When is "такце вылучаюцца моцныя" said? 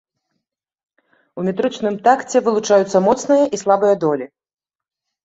2.07-3.43